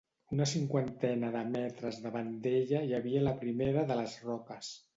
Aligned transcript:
Una 0.35 0.45
cinquantena 0.51 1.29
de 1.35 1.43
metres 1.49 2.01
davant 2.07 2.33
d'ella 2.47 2.83
hi 2.89 2.97
havia 3.01 3.23
la 3.29 3.37
primera 3.45 3.87
de 3.93 4.03
les 4.05 4.21
roques. 4.29 4.75